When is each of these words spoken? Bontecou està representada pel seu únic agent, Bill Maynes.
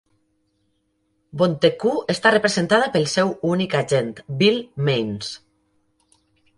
Bontecou 1.41 2.01
està 2.15 2.33
representada 2.37 2.89
pel 2.97 3.07
seu 3.13 3.37
únic 3.53 3.79
agent, 3.85 4.13
Bill 4.43 4.61
Maynes. 4.89 5.35